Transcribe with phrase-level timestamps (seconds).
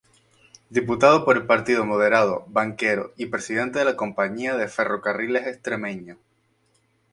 [0.71, 6.17] Diputado por el partido moderado, banquero y Presidente de la Compañía de Ferrocarriles Extremeños.